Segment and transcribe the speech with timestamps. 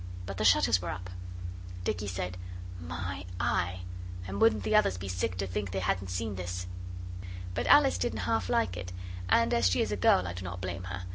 [0.25, 1.11] But the shutters were up.
[1.83, 2.35] Dicky said,
[2.79, 3.81] 'My eye!'
[4.25, 6.65] and wouldn't the others be sick to think they hadn't been in this!
[7.53, 8.93] But Alice didn't half like it
[9.29, 11.03] and as she is a girl I do not blame her.